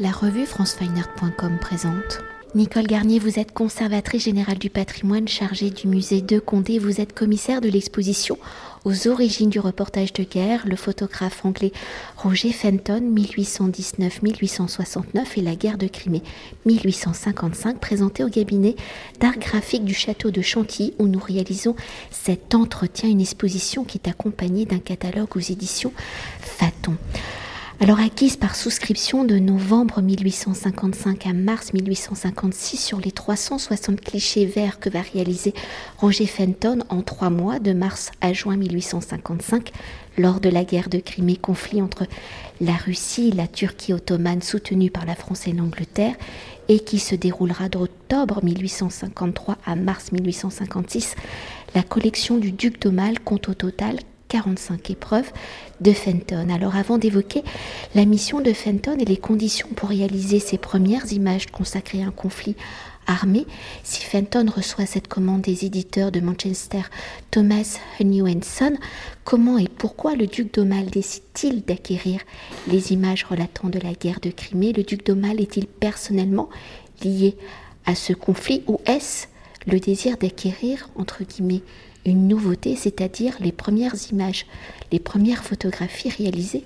[0.00, 2.20] La revue francefineart.com présente.
[2.54, 6.78] Nicole Garnier, vous êtes conservatrice générale du patrimoine chargée du musée de Condé.
[6.78, 8.38] Vous êtes commissaire de l'exposition
[8.84, 11.72] aux origines du reportage de guerre, le photographe anglais
[12.16, 16.22] Roger Fenton, 1819-1869 et la guerre de Crimée,
[16.64, 18.76] 1855, présenté au cabinet
[19.18, 21.74] d'art graphique du château de Chantilly où nous réalisons
[22.12, 25.92] cet entretien, une exposition qui est accompagnée d'un catalogue aux éditions
[26.40, 26.94] Faton.
[27.80, 34.80] Alors acquise par souscription de novembre 1855 à mars 1856 sur les 360 clichés verts
[34.80, 35.54] que va réaliser
[35.98, 39.70] Roger Fenton en trois mois de mars à juin 1855
[40.18, 42.04] lors de la guerre de Crimée, conflit entre
[42.60, 46.16] la Russie et la Turquie ottomane soutenue par la France et l'Angleterre
[46.66, 51.14] et qui se déroulera d'octobre 1853 à mars 1856.
[51.76, 55.30] La collection du duc d'Aumale compte au total 45 épreuves
[55.80, 56.48] de Fenton.
[56.50, 57.42] Alors avant d'évoquer
[57.94, 62.12] la mission de Fenton et les conditions pour réaliser ses premières images consacrées à un
[62.12, 62.56] conflit
[63.06, 63.46] armé,
[63.82, 66.82] si Fenton reçoit cette commande des éditeurs de Manchester,
[67.30, 67.78] Thomas
[68.42, 68.76] Son,
[69.24, 72.20] comment et pourquoi le duc d'Aumale décide-t-il d'acquérir
[72.68, 74.74] les images relatant de la guerre de Crimée?
[74.74, 76.50] Le duc d'Aumale est-il personnellement
[77.02, 77.36] lié
[77.86, 79.26] à ce conflit ou est-ce
[79.66, 81.62] le désir d'acquérir, entre guillemets,
[82.06, 84.46] une nouveauté, c'est-à-dire les premières images,
[84.92, 86.64] les premières photographies réalisées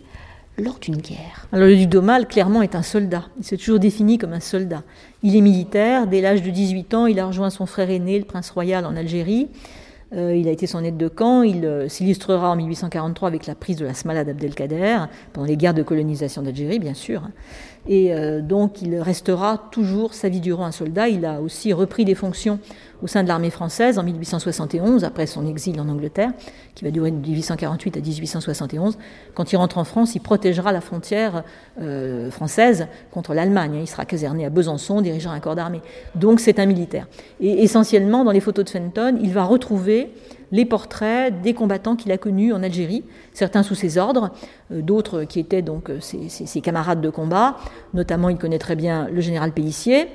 [0.59, 1.47] lors d'une guerre.
[1.53, 3.25] Alors le duc d'Aumale, clairement, est un soldat.
[3.39, 4.83] Il s'est toujours défini comme un soldat.
[5.23, 6.07] Il est militaire.
[6.07, 8.97] Dès l'âge de 18 ans, il a rejoint son frère aîné, le prince royal, en
[8.97, 9.49] Algérie.
[10.15, 11.43] Euh, il a été son aide de camp.
[11.43, 14.99] Il euh, s'illustrera en 1843 avec la prise de la Smala d'Abdelkader,
[15.33, 17.23] pendant les guerres de colonisation d'Algérie, bien sûr.
[17.89, 21.09] Et euh, donc, il restera toujours sa vie durant un soldat.
[21.09, 22.61] Il a aussi repris des fonctions
[23.03, 26.31] au sein de l'armée française en 1871, après son exil en Angleterre,
[26.77, 28.97] qui va durer de 1848 à 1871.
[29.35, 31.43] Quand il rentre en France, il protégera la frontière
[31.81, 33.79] euh, française contre l'Allemagne.
[33.81, 35.81] Il sera caserné à Besançon, dirigeant un corps d'armée.
[36.15, 37.09] Donc c'est un militaire.
[37.41, 40.13] Et essentiellement, dans les photos de Fenton, il va retrouver
[40.53, 44.31] les portraits des combattants qu'il a connus en Algérie, certains sous ses ordres,
[44.71, 47.57] euh, d'autres qui étaient donc euh, ses, camarades de combat.
[47.95, 50.09] Notamment, il connaît très bien le général Pellissier,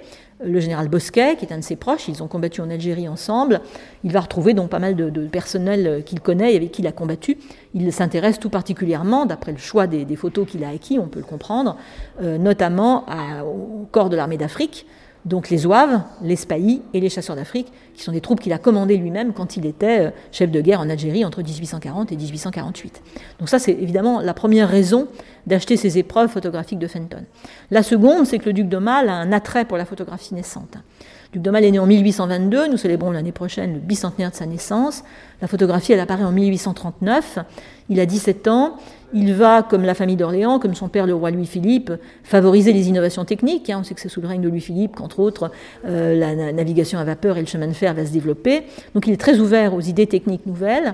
[0.45, 3.62] le général Bosquet, qui est un de ses proches, ils ont combattu en Algérie ensemble.
[4.03, 6.91] Il va retrouver donc pas mal de, personnel qu'il connaît et avec qui il a
[6.91, 7.39] combattu.
[7.73, 11.25] Il s'intéresse tout particulièrement, d'après le choix des, photos qu'il a acquis, on peut le
[11.25, 11.75] comprendre,
[12.22, 13.06] euh, notamment
[13.44, 14.85] au corps de l'armée d'Afrique,
[15.27, 18.57] donc les Zouaves, les Spahis et les chasseurs d'Afrique, qui sont des troupes qu'il a
[18.57, 23.01] commandées lui-même quand il était euh, chef de guerre en Algérie entre 1840 et 1848.
[23.39, 25.07] Donc ça, c'est évidemment la première raison
[25.45, 27.23] d'acheter ces épreuves photographiques de Fenton.
[27.71, 30.75] La seconde, c'est que le duc d'Aumale a un attrait pour la photographie naissante.
[31.33, 34.45] Le duc d'Aumale est né en 1822, nous célébrons l'année prochaine le bicentenaire de sa
[34.45, 35.03] naissance.
[35.41, 37.39] La photographie, elle apparaît en 1839.
[37.89, 38.77] Il a 17 ans.
[39.13, 43.23] Il va, comme la famille d'Orléans, comme son père le roi Louis-Philippe, favoriser les innovations
[43.23, 43.69] techniques.
[43.69, 43.78] Hein.
[43.79, 45.50] On sait que c'est sous le règne de Louis-Philippe qu'entre autres
[45.85, 48.63] euh, la navigation à vapeur et le chemin de fer va se développer.
[48.94, 50.94] Donc il est très ouvert aux idées techniques nouvelles.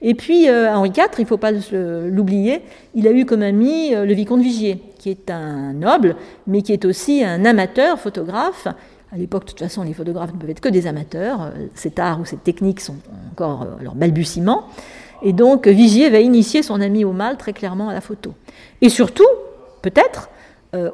[0.00, 2.62] Et puis euh, Henri IV, il ne faut pas l'oublier,
[2.94, 6.16] il a eu comme ami euh, le vicomte Vigier, qui est un noble,
[6.46, 8.68] mais qui est aussi un amateur photographe.
[9.12, 11.52] À l'époque, de toute façon, les photographes ne peuvent être que des amateurs.
[11.74, 12.94] Cet art ou cette technique sont
[13.32, 14.68] encore leur balbutiement.
[15.22, 18.34] Et donc Vigier va initier son ami Aumale très clairement à la photo.
[18.80, 19.26] Et surtout,
[19.82, 20.30] peut-être,
[20.74, 20.90] euh,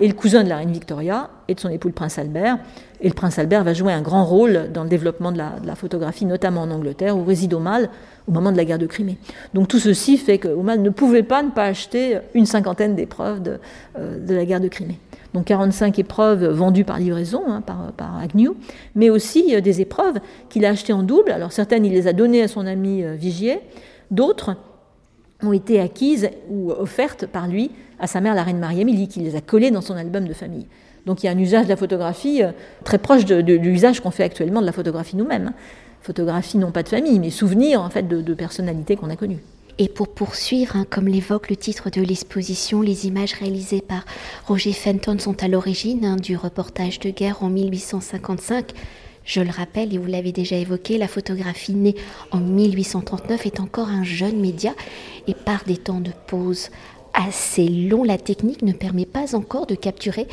[0.00, 2.58] est le cousin de la reine Victoria et de son époux le prince Albert.
[3.00, 6.26] Et le prince Albert va jouer un grand rôle dans le développement de la, photographie,
[6.26, 7.88] notamment en Angleterre, où réside Aumale
[8.28, 9.18] au moment de la guerre de Crimée.
[9.54, 13.40] Donc tout ceci fait que Aumale ne pouvait pas ne pas acheter une cinquantaine d'épreuves
[13.40, 13.58] de,
[13.98, 14.98] euh, de la guerre de Crimée
[15.34, 18.56] donc 45 épreuves vendues par livraison, hein, par, Agnew,
[18.94, 20.18] mais aussi euh, des épreuves
[20.48, 21.30] qu'il a achetées en double.
[21.30, 23.60] Alors certaines, il les a données à son ami euh, Vigier,
[24.10, 24.56] d'autres
[25.42, 29.36] ont été acquises ou offertes par lui à sa mère, la reine Marie-Amélie, qui les
[29.36, 30.66] a collées dans son album de famille.
[31.06, 32.50] Donc il y a un usage de la photographie euh,
[32.84, 35.48] très proche de, l'usage qu'on fait actuellement de la photographie nous-mêmes.
[35.48, 35.54] Hein.
[36.02, 39.42] Photographie non pas de famille, mais souvenir en fait de personnalités qu'on a connues.
[39.82, 44.04] Et pour poursuivre, hein, comme l'évoque le titre de l'exposition, les images réalisées par
[44.46, 48.72] Roger Fenton sont à l'origine hein, du reportage de guerre en 1855.
[49.24, 51.94] Je le rappelle, et vous l'avez déjà évoqué, la photographie née
[52.30, 54.74] en 1839 est encore un jeune média
[55.26, 56.68] et par des temps de pause
[57.14, 60.26] assez long, la technique ne permet pas encore de capturer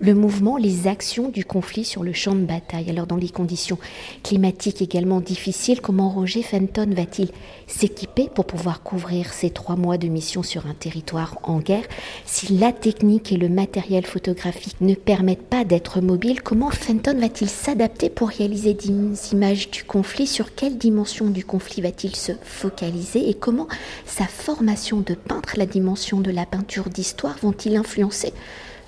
[0.00, 2.90] le mouvement, les actions du conflit sur le champ de bataille.
[2.90, 3.78] Alors dans les conditions
[4.22, 7.28] climatiques également difficiles, comment Roger Fenton va-t-il
[7.66, 11.84] s'équiper pour pouvoir couvrir ces trois mois de mission sur un territoire en guerre?
[12.26, 17.48] Si la technique et le matériel photographique ne permettent pas d'être mobile, comment Fenton va-t-il
[17.48, 20.26] s'adapter pour réaliser des images du conflit?
[20.26, 23.28] Sur quelle dimension du conflit va-t-il se focaliser?
[23.28, 23.68] Et comment
[24.04, 28.32] sa formation de peintre, la dimension de la peinture d'histoire vont-ils influencer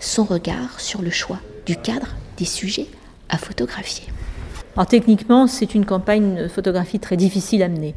[0.01, 2.89] son regard sur le choix du cadre des sujets
[3.29, 4.09] à photographier?
[4.89, 7.95] Techniquement, c'est une campagne de photographie très difficile à mener.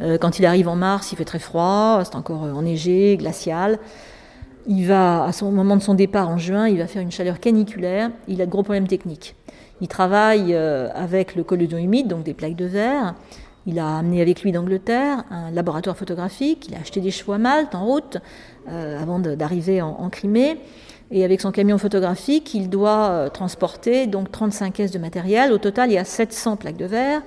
[0.00, 3.78] Euh, quand il arrive en mars, il fait très froid, c'est encore enneigé, glacial.
[4.66, 7.38] Il va, à son moment de son départ en juin, il va faire une chaleur
[7.38, 8.10] caniculaire.
[8.26, 9.36] Il a de gros problèmes techniques.
[9.80, 13.14] Il travaille euh, avec le collodion humide, donc des plaques de verre.
[13.66, 16.66] Il a amené avec lui d'Angleterre un laboratoire photographique.
[16.68, 18.18] Il a acheté des chevaux à Malte en route
[18.68, 20.60] euh, avant d'arriver en, Crimée.
[21.10, 25.52] Et avec son camion photographique, il doit euh, transporter donc 35 caisses de matériel.
[25.52, 27.22] Au total, il y a 700 plaques de verre.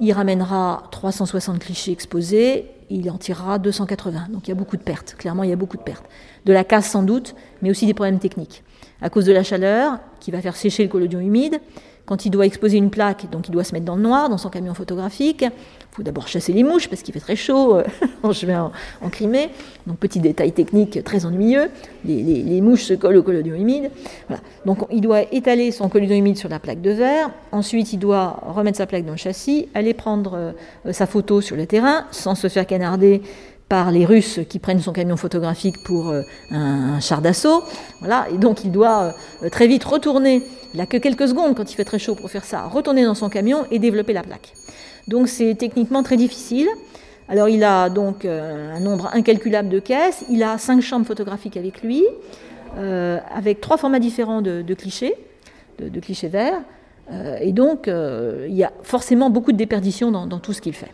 [0.00, 2.70] Il ramènera 360 clichés exposés.
[2.88, 4.28] Il en tirera 280.
[4.30, 5.16] Donc il y a beaucoup de pertes.
[5.18, 6.04] Clairement, il y a beaucoup de pertes.
[6.44, 8.62] De la casse sans doute, mais aussi des problèmes techniques.
[9.02, 11.60] À cause de la chaleur, qui va faire sécher le collodion humide,
[12.06, 14.36] quand il doit exposer une plaque, donc il doit se mettre dans le noir, dans
[14.36, 15.42] son camion photographique.
[15.42, 17.78] Il faut d'abord chasser les mouches parce qu'il fait très chaud
[18.22, 19.48] en juin en, Crimée.
[19.86, 21.70] Donc petit détail technique très ennuyeux.
[22.04, 23.90] Les, mouches se collent au collodion humide.
[24.28, 24.42] Voilà.
[24.66, 27.30] Donc il doit étaler son collodion humide sur la plaque de verre.
[27.52, 30.34] Ensuite, il doit remettre sa plaque dans le châssis, aller prendre
[30.86, 33.22] euh, sa photo sur le terrain sans se faire canarder
[33.68, 37.62] par les Russes qui prennent son camion photographique pour euh, un, char d'assaut.
[38.00, 41.70] Voilà, et donc il doit euh, très vite retourner, il n'a que quelques secondes quand
[41.72, 44.52] il fait très chaud pour faire ça, retourner dans son camion et développer la plaque.
[45.08, 46.68] Donc c'est techniquement très difficile.
[47.28, 51.56] Alors il a donc euh, un nombre incalculable de caisses, il a cinq chambres photographiques
[51.56, 52.04] avec lui,
[52.76, 55.14] avec trois formats différents de, clichés,
[55.78, 56.60] de, clichés verts,
[57.40, 60.90] et donc il y a forcément beaucoup de déperditions dans tout ce qu'il fait.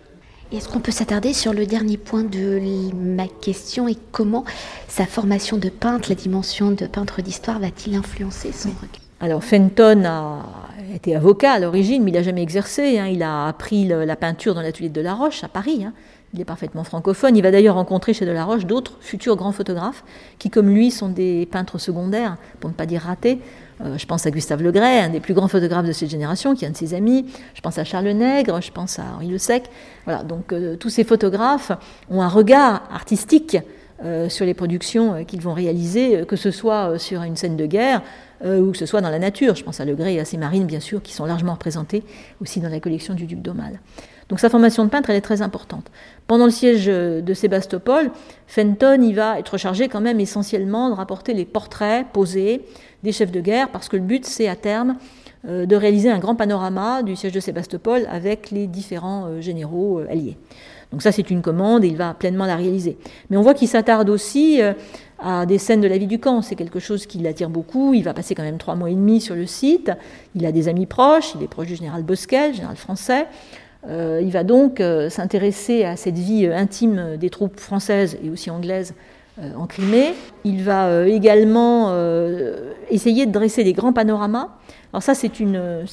[0.53, 2.61] Est-ce qu'on peut s'attarder sur le dernier point de
[2.93, 4.45] ma question et comment
[4.89, 9.01] sa formation de peintre, la dimension de peintre d'histoire, va-t-il influencer son regard?
[9.21, 10.43] Alors Fenton a
[10.93, 12.99] été avocat à l'origine, mais il n'a jamais exercé.
[12.99, 13.07] Hein.
[13.07, 15.85] Il a appris la peinture dans l'atelier de Delaroche à Paris.
[15.85, 15.93] Hein.
[16.35, 17.37] Il est parfaitement francophone.
[17.37, 20.03] Il va d'ailleurs rencontrer chez Delaroche d'autres futurs grands photographes
[20.41, 23.39] qui, comme lui, sont des peintres secondaires, pour ne pas dire ratés.
[23.83, 26.65] Euh, je pense à Gustave Legray, un des plus grands photographes de cette génération, qui
[26.65, 27.27] est un de ses amis.
[27.55, 29.65] Je pense à Charles Nègre, je pense à Henri Le Sec.
[30.05, 31.73] Voilà, donc euh, tous ces photographes
[32.11, 33.57] ont un regard artistique
[34.29, 38.03] sur les productions qu'ils vont réaliser, que ce soit sur une scène de guerre
[38.43, 39.55] ou que ce soit dans la nature.
[39.55, 42.03] Je pense à Legray et à ses marines, bien sûr, qui sont largement représentées
[42.41, 43.79] aussi dans la collection du duc d'Aumale.
[44.31, 45.91] Donc sa formation de peintre, elle est très importante.
[46.29, 48.11] Pendant le siège de Sébastopol,
[48.47, 52.65] Fenton il va être chargé quand même essentiellement de rapporter les portraits posés
[53.03, 54.97] des chefs de guerre, parce que le but, c'est à terme
[55.49, 60.01] euh, de réaliser un grand panorama du siège de Sébastopol avec les différents euh, généraux
[60.01, 60.37] euh, alliés.
[60.93, 62.99] Donc ça, c'est une commande et il va pleinement la réaliser.
[63.29, 64.61] Mais on voit qu'il s'attarde aussi
[65.21, 66.43] à des scènes de la vie du camp.
[66.43, 67.95] C'est quelque chose qui l'attire beaucoup.
[67.95, 69.93] Il va passer quand même trois mois et demi sur le site.
[70.35, 71.35] Il a des amis proches.
[71.37, 73.27] Il est proche du général Bosquet, général français.
[73.89, 78.93] il va donc s'intéresser à cette vie intime des troupes françaises et aussi anglaises
[79.41, 80.13] euh, en Crimée.
[80.45, 84.49] Il va euh, également euh, essayer de dresser des grands panoramas.
[84.93, 85.85] Alors ça, c'est une,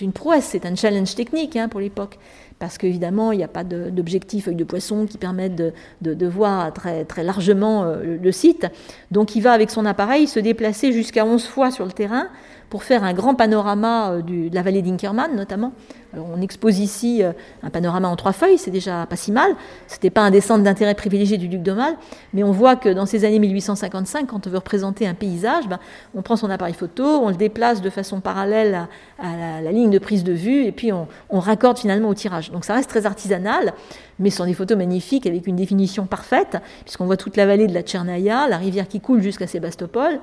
[0.00, 2.18] une prouesse, c'est un challenge technique hein, pour l'époque,
[2.58, 7.04] parce qu'évidemment, il n'y a pas d'objectif œil de poisson qui permette de, voir très,
[7.04, 8.66] très largement le, site.
[9.10, 12.28] Donc il va, avec son appareil, se déplacer jusqu'à 11 fois sur le terrain
[12.70, 15.72] pour faire un grand panorama de la vallée d'Inkerman, notamment,
[16.16, 17.32] on expose ici euh,
[17.62, 19.54] un panorama en trois feuilles, c'est déjà pas si mal.
[19.86, 21.96] C'était pas un des centres d'intérêt privilégié du duc d'Aumale,
[22.32, 25.78] mais on voit que dans ces années 1855, quand on veut représenter un paysage, ben,
[26.14, 28.86] on prend son appareil photo, on le déplace de façon parallèle
[29.18, 32.50] à, la, ligne de prise de vue, et puis on raccorde finalement au tirage.
[32.50, 33.74] Donc ça reste très artisanal,
[34.18, 37.66] mais ce sont des photos magnifiques avec une définition parfaite, puisqu'on voit toute la vallée
[37.66, 40.20] de la Tchernaya, la rivière qui coule jusqu'à Sébastopol,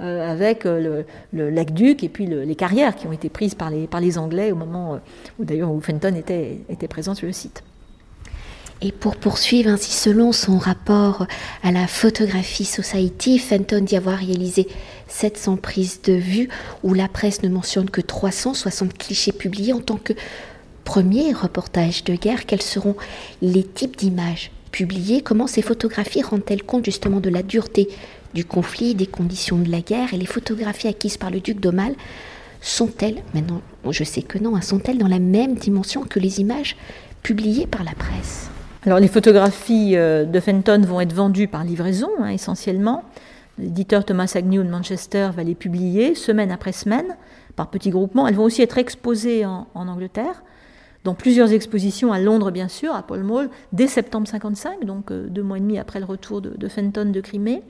[0.00, 3.70] euh, avec euh, le, lac Duc et puis les carrières qui ont été prises par
[3.70, 4.98] les, par les Anglais au moment euh,
[5.38, 7.62] où d'ailleurs Fenton était, était présent sur le site.
[8.82, 11.26] Et pour poursuivre ainsi selon son rapport
[11.62, 14.68] à la photographie Society, Fenton dit avoir réalisé
[15.08, 16.48] 700 prises de vue
[16.82, 20.12] où la presse ne mentionne que 360 clichés publiés en tant que
[20.86, 22.96] premier reportage de guerre, quels seront
[23.42, 27.88] les types d'images publiées, comment ces photographies rendent-elles compte justement de la dureté
[28.34, 31.94] du conflit, des conditions de la guerre, et les photographies acquises par le duc d'Aumale
[32.60, 36.76] sont-elles, maintenant je sais que non, hein, sont-elles dans la même dimension que les images
[37.22, 38.48] publiées par la presse?
[38.84, 43.02] Alors les photographies euh, de Fenton vont être vendues par livraison hein, essentiellement.
[43.58, 47.16] L'éditeur Thomas Agnew de Manchester va les publier semaine après semaine
[47.56, 48.28] par petits groupements.
[48.28, 50.42] Elles vont aussi être exposées en Angleterre
[51.06, 55.28] dans plusieurs expositions à Londres, bien sûr, à Paul Mall, dès septembre 55, donc euh,
[55.28, 57.62] deux mois et demi après le retour de, Fenton de Crimée.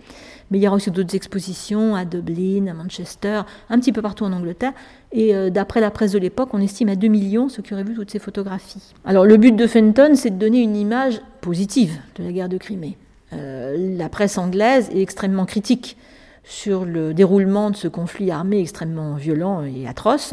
[0.50, 4.24] Mais il y aura aussi d'autres expositions à Dublin, à Manchester, un petit peu partout
[4.24, 4.72] en Angleterre.
[5.12, 7.84] Et euh, d'après la presse de l'époque, on estime à 2 millions ceux qui auraient
[7.84, 8.94] vu toutes ces photographies.
[9.04, 12.56] Alors le but de Fenton, c'est de donner une image positive de la guerre de
[12.56, 12.96] Crimée.
[13.34, 15.98] Euh, la presse anglaise est extrêmement critique
[16.42, 20.32] sur le déroulement de ce conflit armé extrêmement violent et atroce.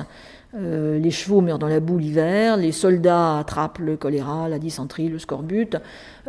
[0.56, 5.10] Euh, les chevaux meurent dans la boue l'hiver, les soldats attrapent le choléra, la dysenterie,
[5.10, 5.78] le scorbut,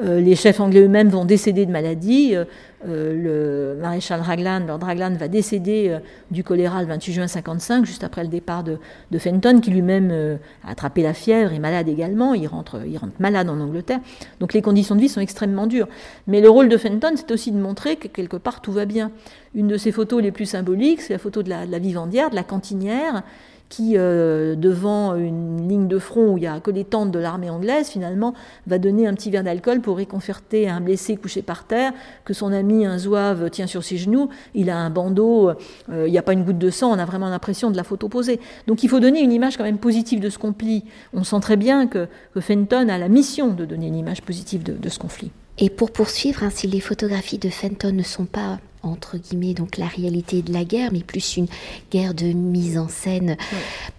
[0.03, 2.35] euh, les chefs anglais eux-mêmes vont décéder de maladie.
[2.35, 2.45] Euh,
[2.87, 5.99] le maréchal Raglan, Lord Raglan, va décéder
[6.31, 8.79] du choléra le 28 juin 55, juste après le départ de,
[9.19, 13.49] Fenton, qui lui-même a attrapé la fièvre, est malade également, il rentre, il rentre malade
[13.49, 14.01] en Angleterre.
[14.39, 15.89] Donc les conditions de vie sont extrêmement dures.
[16.27, 19.11] Mais le rôle de Fenton, c'est aussi de montrer que quelque part tout va bien.
[19.55, 22.29] Une de ses photos les plus symboliques, c'est la photo de la, de la vivandière,
[22.29, 23.23] de la cantinière,
[23.69, 27.19] qui, euh, devant une ligne de front où il n'y a que les tentes de
[27.19, 28.35] l'armée anglaise, finalement,
[28.67, 31.93] va donner un petit verre d'alcool pour réconforter un blessé couché par terre,
[32.25, 35.51] que son ami, un zouave, tient sur ses genoux, il a un bandeau,
[35.91, 37.85] euh, il n'y a pas une goutte de sang, on a vraiment l'impression de la
[37.85, 38.41] photo posée.
[38.67, 40.85] Donc il faut donner une image quand même positive de ce conflit.
[41.13, 44.89] On sent très bien que, Fenton a la mission de donner une image positive de,
[44.89, 45.31] ce conflit.
[45.59, 49.77] Et pour poursuivre, hein, si les photographies de Fenton ne sont pas entre guillemets donc
[49.79, 51.47] la réalité de la guerre, mais plus une
[51.91, 53.37] guerre de mise en scène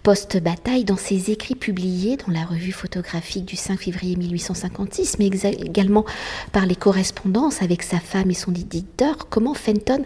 [0.02, 6.04] post-bataille dans ses écrits publiés dans la revue photographique du 5 février 1856, mais également
[6.52, 9.28] par les correspondances avec sa femme et son éditeur.
[9.28, 10.04] Comment Fenton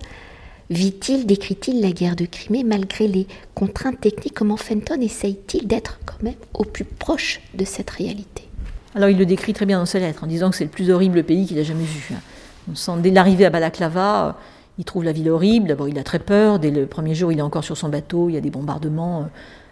[0.71, 4.35] vit-il, décrit-il la guerre de Crimée malgré les contraintes techniques?
[4.35, 8.50] Comment Fenton essaye-t-il d'être quand même au plus proche de cette réalité?
[8.94, 10.90] Alors il le décrit très bien dans ses lettres en disant que c'est le plus
[10.90, 12.14] horrible pays qu'il a jamais vu.
[12.14, 12.97] Hein.
[12.99, 14.37] Dès l'arrivée à Balaklava,
[14.78, 15.68] il trouve la ville horrible.
[15.68, 16.59] D'abord, il a très peur.
[16.59, 18.28] Dès le premier jour, il est encore sur son bateau.
[18.28, 19.25] Il y a des bombardements euh,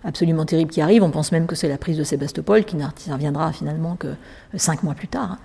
[0.05, 1.03] absolument terribles qui arrivent.
[1.03, 4.15] On pense même que c'est la prise de Sébastopol qui n'interviendra finalement que euh,
[4.57, 5.33] cinq mois plus tard.
[5.33, 5.39] Hein.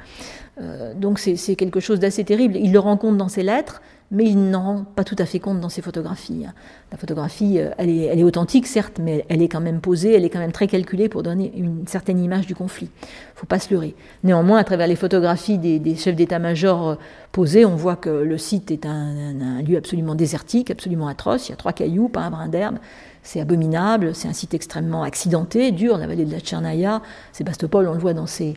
[0.61, 2.57] Euh, donc c'est quelque chose d'assez terrible.
[2.57, 3.81] Il le rencontre dans ses lettres
[4.13, 6.45] mais il n'en rend pas tout à fait compte dans ses photographies.
[6.91, 10.29] La photographie, euh, elle est, authentique, certes, mais elle est quand même posée, elle est
[10.29, 12.89] quand même très calculée pour donner une certaine image du conflit.
[13.01, 13.05] Il
[13.35, 13.95] ne faut pas se leurrer.
[14.23, 16.95] Néanmoins, à travers les photographies des, chefs d'état-major euh,
[17.31, 21.49] posés, on voit que le site est un, lieu absolument désertique, absolument atroce.
[21.49, 22.77] Il y a trois cailloux, pas un brin d'herbe.
[23.23, 27.01] C'est abominable, c'est un site extrêmement accidenté, dur, la vallée de la Tchernaya.
[27.31, 28.55] Sébastopol, on le voit dans ses,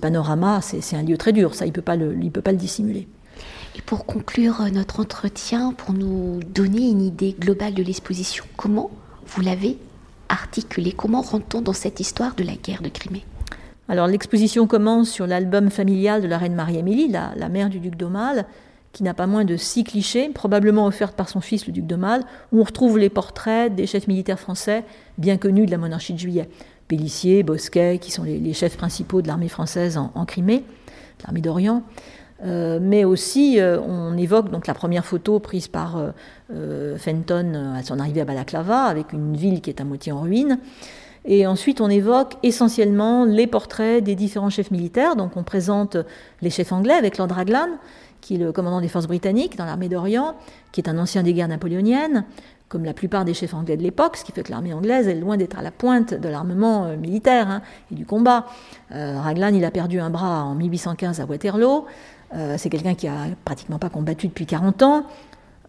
[0.00, 3.06] panoramas, c'est un lieu très dur, ça, il ne peut pas le dissimuler.
[3.74, 8.90] Et pour conclure euh, notre entretien, pour nous donner une idée globale de l'exposition, comment
[9.26, 9.78] vous l'avez
[10.28, 10.92] articulée?
[10.92, 13.24] Comment rentre-t-on dans cette histoire de la guerre de Crimée?
[13.88, 18.46] Alors l'exposition commence sur l'album familial de la reine Marie-Amélie, la, mère du duc d'Aumale,
[18.92, 22.24] qui n'a pas moins de six clichés, probablement offertes par son fils le duc d'Aumale,
[22.52, 24.84] où on retrouve les portraits des chefs militaires français
[25.16, 26.48] bien connus de la monarchie de Juillet.
[26.88, 30.62] Pellissier, Bosquet, qui sont les, chefs principaux de l'armée française en Crimée,
[31.24, 31.82] l'armée d'Orient.
[32.44, 36.12] Euh, mais aussi euh, on évoque donc la première photo prise par
[36.52, 40.20] euh, Fenton à son arrivée à Balaklava, avec une ville qui est à moitié en
[40.20, 40.58] ruine.
[41.24, 45.14] Et ensuite, on évoque essentiellement les portraits des différents chefs militaires.
[45.14, 45.96] Donc, on présente
[46.40, 47.68] les chefs anglais avec Lord Raglan,
[48.20, 50.34] qui est le commandant des forces britanniques dans l'armée d'Orient,
[50.72, 52.24] qui est un ancien des guerres napoléoniennes,
[52.68, 55.14] comme la plupart des chefs anglais de l'époque, ce qui fait que l'armée anglaise est
[55.14, 58.46] loin d'être à la pointe de l'armement militaire hein, et du combat.
[58.90, 61.86] Raglan, il a perdu un bras en 1815 à Waterloo.
[62.34, 65.04] Euh, c'est quelqu'un qui a pratiquement pas combattu depuis 40 ans.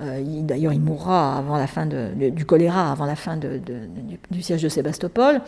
[0.01, 4.69] Euh, d'ailleurs, il mourra avant la fin du choléra, avant la fin du, siège de
[4.69, 5.41] Sébastopol.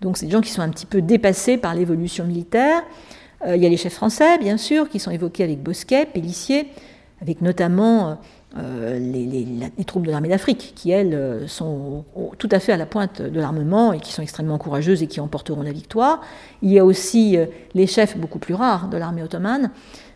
[0.00, 2.82] Donc, c'est des gens qui sont un petit peu dépassés par l'évolution militaire.
[3.46, 6.68] Euh, il y a les chefs français, bien sûr, qui sont évoqués avec Bosquet, Pellissier,
[7.22, 8.18] avec notamment
[8.56, 9.46] les,
[9.86, 12.04] troupes de l'armée d'Afrique, qui, elles, sont
[12.36, 15.20] tout à fait à la pointe de l'armement et qui sont extrêmement courageuses et qui
[15.20, 16.20] emporteront la victoire.
[16.60, 17.38] Il y a aussi
[17.74, 19.70] les chefs beaucoup plus rares de l'armée ottomane,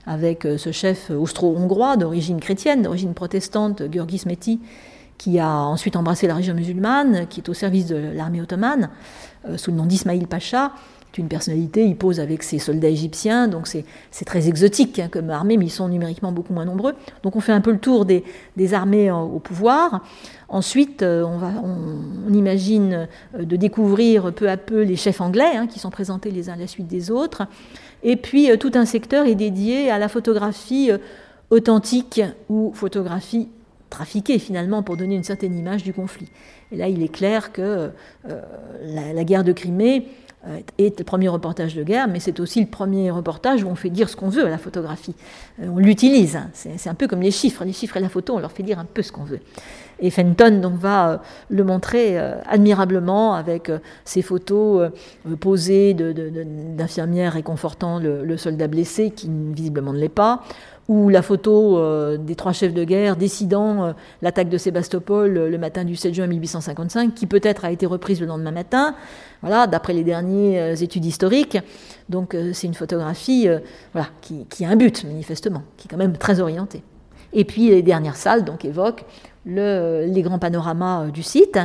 [0.07, 4.61] avec euh, ce chef austro-hongrois d'origine chrétienne, d'origine protestante, Georgis Meti,
[5.19, 8.91] qui a ensuite embrassé la région musulmane, qui est au service de l'armée ottomane,
[9.49, 10.73] euh, sous le nom d'Ismaïl Pacha.
[11.19, 15.57] Une personnalité, il pose avec ses soldats égyptiens, donc c'est très exotique hein, comme armée,
[15.57, 16.95] mais ils sont numériquement beaucoup moins nombreux.
[17.23, 18.25] Donc on fait un peu le tour des,
[18.75, 20.03] armées au pouvoir.
[20.49, 23.09] Ensuite, euh, on, va, on, imagine
[23.39, 26.57] de découvrir peu à peu les chefs anglais, hein, qui sont présentés les uns à
[26.57, 27.47] la suite des autres.
[28.03, 30.99] Et puis euh, tout un secteur est dédié à la photographie euh,
[31.51, 33.49] authentique ou photographie
[33.91, 36.29] trafiquée finalement pour donner une certaine image du conflit.
[36.73, 37.91] Et là, il est clair que
[38.29, 38.41] euh,
[38.83, 40.09] la, guerre de Crimée
[40.78, 43.90] est le premier reportage de guerre, mais c'est aussi le premier reportage où on fait
[43.90, 45.14] dire ce qu'on veut à la photographie.
[45.61, 46.50] on l'utilise, hein.
[46.55, 47.64] c'est un peu comme les chiffres.
[47.64, 49.40] Les chiffres et la photo, on leur fait dire un peu ce qu'on veut.
[49.99, 51.17] Et Fenton donc, va euh,
[51.49, 54.91] le montrer euh, admirablement avec euh, ses photos
[55.41, 60.43] posées d'infirmières réconfortant le, soldat blessé, qui visiblement ne l'est pas,
[60.88, 61.81] ou la photo
[62.19, 67.15] des trois chefs de guerre décidant l'attaque de Sébastopol le matin du 7 juin 1855,
[67.15, 68.95] qui peut-être a été reprise le lendemain matin,
[69.41, 71.59] voilà, d'après les dernières études historiques.
[72.09, 73.49] Donc c'est une photographie
[73.93, 76.83] voilà, qui, qui, a un but, manifestement, qui est quand même très orientée.
[77.33, 79.05] Et puis les dernières salles donc, évoquent
[79.47, 81.59] les grands panoramas du site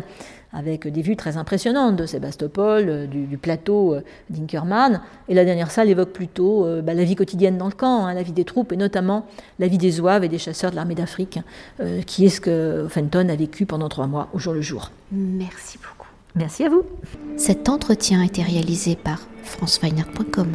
[0.53, 5.01] avec des vues très impressionnantes de Sébastopol, euh, du, plateau euh, d'Inkerman.
[5.29, 8.13] Et la dernière salle évoque plutôt euh, bah, la vie quotidienne dans le camp, hein,
[8.13, 9.25] la vie des troupes, et notamment
[9.59, 11.39] la vie des zouaves et des chasseurs de l'armée d'Afrique,
[12.05, 14.91] qui est ce que Fenton a vécu pendant trois mois, au jour le jour.
[15.11, 16.09] Merci beaucoup.
[16.35, 16.83] Merci à vous.
[17.37, 20.47] Cet entretien a été réalisé par franceweiner.com.